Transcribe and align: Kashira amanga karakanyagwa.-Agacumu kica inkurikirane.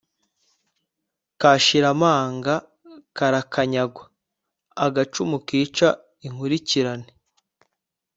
Kashira 1.41 1.87
amanga 1.95 2.53
karakanyagwa.-Agacumu 3.17 5.37
kica 5.47 5.89
inkurikirane. 6.25 7.09